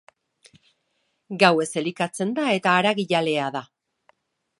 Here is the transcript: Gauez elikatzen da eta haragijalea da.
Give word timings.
Gauez 1.43 1.67
elikatzen 1.81 2.31
da 2.39 2.47
eta 2.57 2.73
haragijalea 2.79 3.51
da. 3.57 3.63